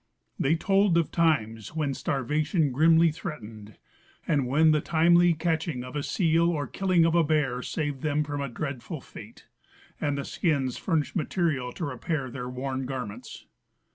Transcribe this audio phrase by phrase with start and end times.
[0.39, 3.77] They told of times when starvation grimly threatened
[4.27, 8.23] and when the timely catching of a seal or killing of a bear saved them
[8.23, 9.45] from a dreadful fate,
[10.01, 13.45] and the skins furnished material to repair their worn garments.